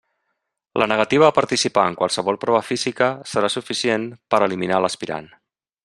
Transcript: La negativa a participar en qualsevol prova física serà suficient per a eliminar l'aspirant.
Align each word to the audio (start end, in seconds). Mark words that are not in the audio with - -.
La 0.81 0.85
negativa 0.91 1.27
a 1.27 1.35
participar 1.39 1.83
en 1.91 1.97
qualsevol 1.99 2.39
prova 2.45 2.63
física 2.71 3.11
serà 3.35 3.53
suficient 3.59 4.09
per 4.33 4.41
a 4.41 4.49
eliminar 4.51 4.85
l'aspirant. 4.87 5.31